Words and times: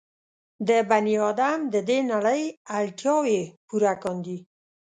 د 0.67 0.69
بني 0.89 1.15
ادم 1.29 1.59
د 1.73 1.75
دې 1.89 1.99
نړۍ 2.11 2.41
اړتیاوې 2.79 3.41
پوره 3.67 3.93
کاندي. 4.03 4.37